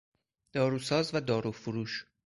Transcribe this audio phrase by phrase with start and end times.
[0.51, 2.05] داروساز و داروفروش